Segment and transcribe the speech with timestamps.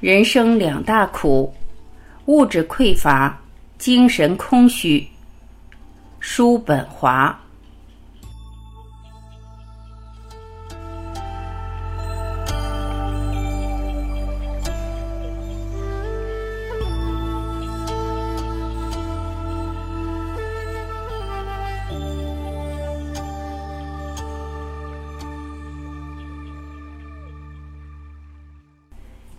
[0.00, 1.54] 人生两大苦：
[2.26, 3.40] 物质匮乏，
[3.78, 5.08] 精神空虚。
[6.20, 7.34] 叔本华。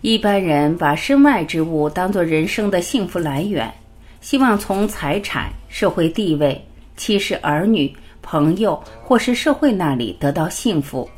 [0.08, 3.70] 一般人把身外之物当作人生的幸福来源，
[4.22, 11.10] 希望从财产、社会地位、妻室儿女、朋友或是社会那里得到幸福。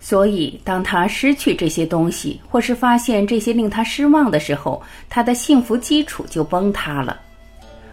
[0.00, 7.20] 所以，当他失去这些东西，或是发现这些令他失望的时候，他的幸福基础就崩塌了。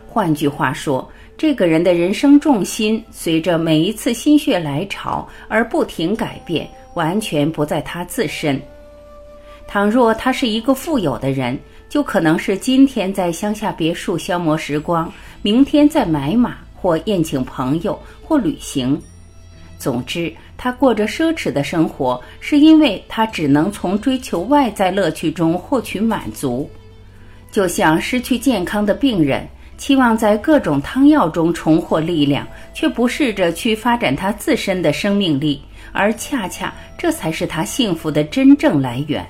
[0.08, 1.06] 换句话说，
[1.38, 8.58] 这个人的人生重心随着每一次心血来潮而不停改变，完全不在他自身。
[9.74, 11.58] 倘若他是一个富有的人，
[11.90, 19.02] 就可能是今天在乡下别墅消磨时光，明天在买马或宴请朋友或旅行。
[19.80, 26.70] 总之，他过着奢侈的生活，是因为他只能从追求外在乐趣中获取满足。
[27.52, 29.44] 就像失去健康的病人，
[29.76, 35.60] 期望在各种汤药中重获力量，却不试着去发展他自身的生命力，
[35.92, 39.28] 而恰恰这才是他幸福的真正来源。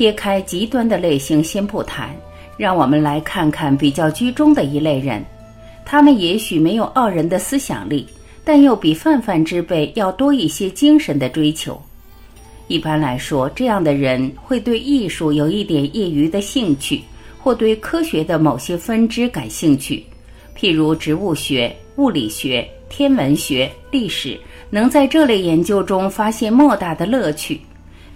[0.00, 2.16] 撇开极端的类型先不谈，
[2.56, 5.22] 让我们来看看比较居中的一类人。
[5.84, 8.06] 他们也许没有傲人的思想力，
[8.42, 11.78] 但又比泛泛之辈要多一些精神的追求。
[12.66, 17.02] 一般来说，这样的人会对艺术有一点业余的兴趣，
[17.38, 20.02] 或对科学的某些分支感兴趣，
[20.56, 24.40] 譬如植物学、物理学、天文学、历史，
[24.70, 27.60] 能在这类研究中发现莫大的乐趣。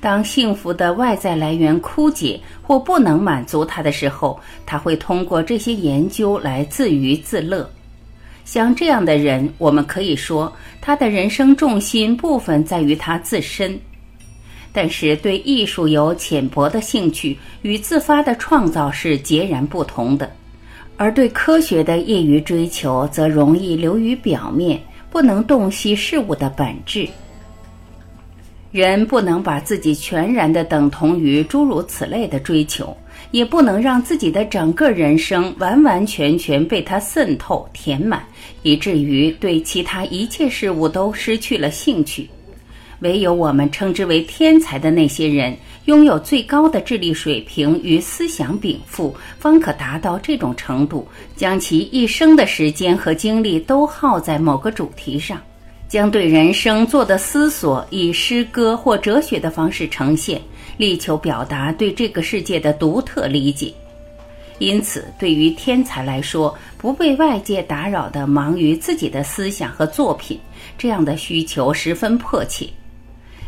[0.04, 7.66] 当幸福的外在来源枯竭或不能满足他的时候，他会通过这些研究来自娱自乐。
[8.44, 13.80] 像这样的人，我们可以说他的人生重心部分在于他自身。
[14.74, 20.30] 但是，对艺术有浅薄的兴趣与自发的创造是截然不同的，
[20.98, 24.78] 而对科学的业余追求则容易流于表面，
[25.08, 27.08] 不能洞悉事物的本质。
[28.74, 32.92] 人不能把自己全然的等同于诸如此类的追求，
[33.30, 38.24] 也不能让自己的整个人生完完全全被它渗透填满，
[38.64, 42.28] 以至于对其他一切事物都失去了兴趣。
[42.98, 51.06] 唯有我们称之为天才的那些人，拥有最高的智力水平与思想禀赋，方可达到这种程度，
[51.36, 55.40] 将其一生的时间和精力都耗在某个主题上。
[55.94, 60.42] 将对人生做的思索以诗歌或哲学的方式呈现，
[60.76, 63.72] 力求表达对这个世界的独特理解。
[64.58, 70.36] 因此，对于天才来说，不被外界打扰的忙于自己的思想和作品，
[70.76, 72.68] 这样的需求十分迫切。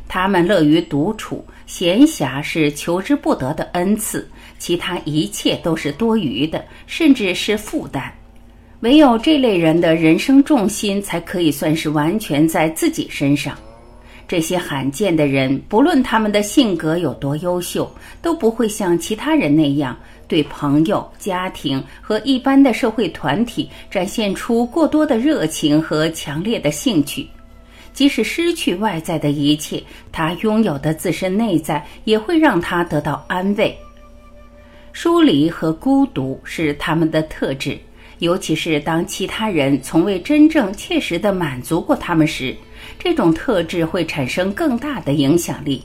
[0.06, 8.16] 他们乐于独处，闲暇是求之不得的恩赐，其他一切都是多余的，甚至是负担。
[8.86, 13.58] 唯有这类人的人生重心才可以算是完全在自己身上。
[14.28, 17.92] 这些罕见的人，不论他们的性格有多优秀，
[18.22, 19.98] 都不会像其他人那样
[20.28, 27.26] 对朋友、家庭和一般的社会团体展现出过多的热情和强烈的兴趣。
[27.92, 29.82] 即使失去外在的一切，
[30.12, 33.76] 他拥有的自身内在也会让他得到安慰。
[34.92, 37.76] 疏离和孤独是他们的特质。
[38.18, 42.56] 尤其是当其他人从未真正切实的满足过他们时，
[42.98, 45.82] 这种特质会产生更大的影响力。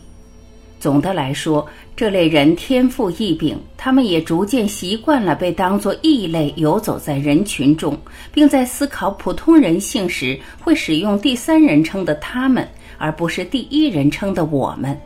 [0.79, 7.95] 总的来说，这类人天赋异禀，他们也逐渐习惯了被当作异类游走在人群中，
[8.33, 12.67] 并在思考普通人性时会使用第三人称的他们，
[12.97, 14.97] 而不是第一人称的我们。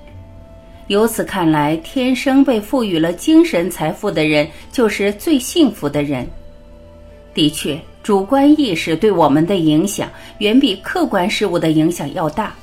[0.88, 6.26] 由此看来，天生被赋予了精神财富的人，就是最幸福的人。
[7.36, 10.10] 的确，主观意识对我们的影响
[10.40, 12.56] 远比客观事物的影响要大。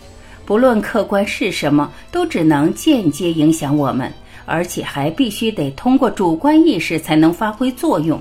[0.46, 4.10] 不论客观是什么，都只能间接影响我们，
[4.46, 8.18] 而且还必须得通过主观意识才能发挥作用。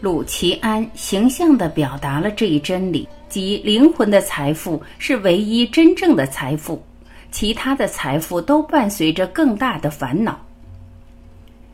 [0.00, 6.82] 鲁奇安形象地表达了这一真理：即灵魂的财富是唯一真正的财富，
[7.30, 10.38] 其他的财富都伴随着更大的烦恼。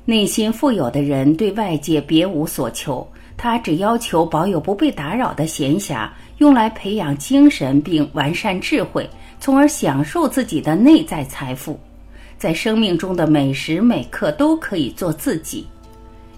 [0.07, 6.09] 内心富有的人对外界别无所求，他只要求保有不被打扰的闲暇，
[6.39, 9.09] 用来培养精神并完善智慧，
[9.39, 11.79] 从而享受自己的内在财富。
[12.39, 15.67] 在生命中的每时每刻都可以做自己。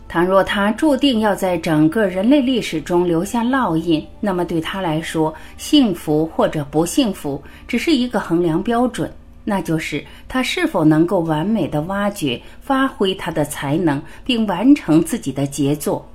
[0.08, 9.12] 倘若他注定要在整个人类历史中留下烙印，那么对他来说，幸福或者不幸福只是一个衡量标准，
[9.42, 16.06] 那就是他是否能够完美的挖掘、发挥他的才能，并完成自己的杰作。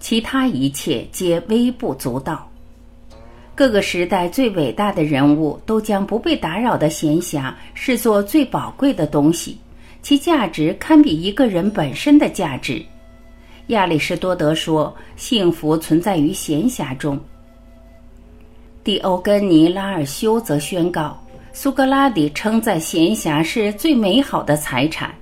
[0.00, 2.48] 其他一切皆微不足道。
[3.54, 9.56] 各个时代最伟大的人物都将不被打扰的闲暇视作最宝贵的东西，
[10.02, 12.84] 其价值堪比一个人本身的价值。
[13.68, 17.18] 亚里士多德说：“幸福存在于闲暇中。”
[18.84, 21.18] 蒂欧根尼拉尔修则宣告
[21.54, 25.14] ：“苏格拉底称赞闲暇是最美好的财产。”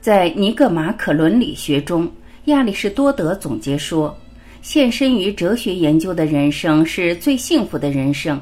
[0.00, 2.10] 在《尼格马可伦理学》中，
[2.48, 4.14] 亚里士多德总结说
[4.60, 8.38] ：“献身于哲学研究的人生是最幸福的人生。”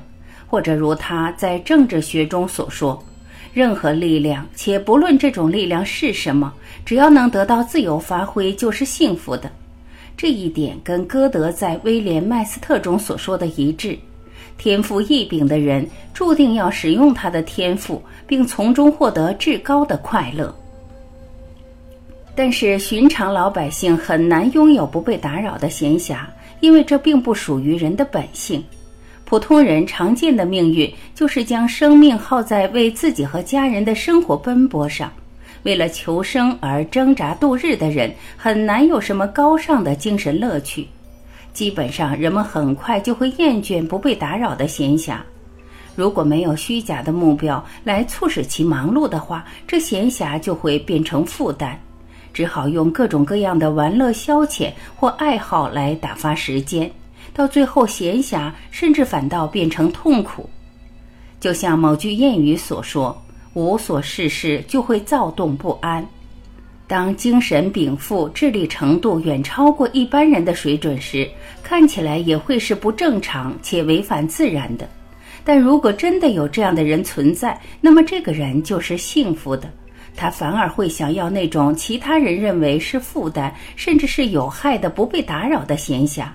[0.49, 3.03] 或者如他在政治学中所说。
[3.53, 6.53] 任何力量，且不论这种力量是什么，
[6.85, 9.51] 只要能得到自由发挥，就是幸福的。
[10.17, 13.99] 这一点跟歌德在《威廉·麦斯特》中所说的一致。
[14.59, 20.55] 天赋异禀的人注定要使用他的天赋，并从中获得至高的快乐。
[22.37, 26.19] 但是，寻常老百姓很难拥有不被打扰的闲暇，
[26.61, 28.63] 因为这并不属于人的本性。
[29.25, 35.11] 普通人常见的命运就是将生命耗在为自己和家人的生活奔波上，
[35.63, 40.87] 为了求生而挣扎度日的人很难有什么高尚的精神乐趣。
[41.55, 45.17] 基本上，人们很快就会厌倦不被打扰的闲暇。
[45.95, 51.81] 如果没有虚假的目标来促使其忙碌的话，这闲暇就会变成负担，
[52.37, 56.91] 只好用各种各样的玩乐消遣或爱好来打发时间。
[57.33, 60.47] 到最后，闲暇甚至反倒变成痛苦，
[61.41, 63.17] 就像某句谚语所说
[63.55, 66.07] ：“无所事事就会躁动不安。”
[66.87, 71.27] 当精神禀赋、智力程度远超过一般人的水准时，
[71.63, 74.87] 看起来也会是不正常且违反自然的。
[75.43, 79.73] 但如果真的有这样的人存在，那么这个人就是幸福的，
[80.17, 86.27] 他反而会想要那种其他人认为是负担甚至是有害的不被打扰的闲暇。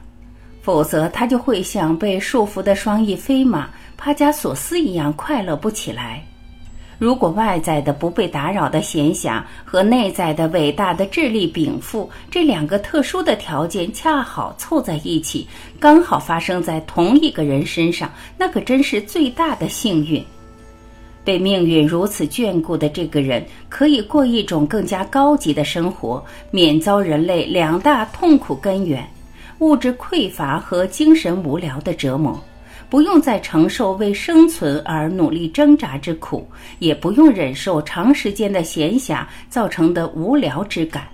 [0.61, 3.67] 否则，他就会像被束缚的双翼飞马
[3.97, 6.23] 帕加索斯一样快乐不起来。
[6.99, 15.47] 如果外在的不被打扰的闲暇和内在的伟大的智力禀赋这两个特殊的条件恰好凑在一起，
[15.79, 18.07] 刚好发生在同一个人身上，
[18.37, 20.23] 那可真是最大的幸运。
[21.23, 29.07] 被命运如此眷顾的这个人，可以过一种更加高级的生活，免遭人类两大痛苦根源。
[29.59, 32.41] 物质匮乏和精神无聊的折磨，
[32.89, 36.47] 不用再承受为生存而努力挣扎之苦，
[36.79, 41.07] 也不用忍受长时间的闲暇造成的无聊之感。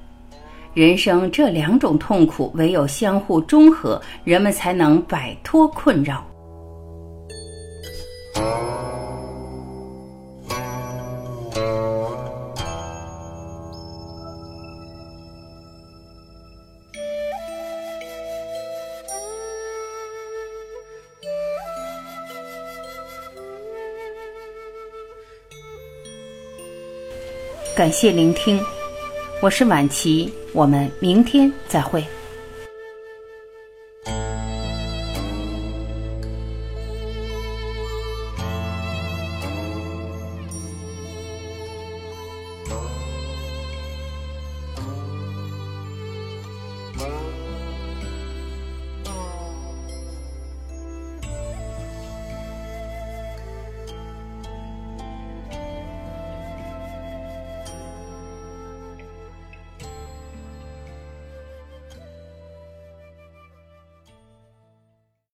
[0.73, 6.25] 人生这两种痛苦唯有相互中和，人们才能摆脱困扰。
[27.77, 28.59] 感谢聆听，
[29.39, 32.03] 我是晚琪，我们明天再会。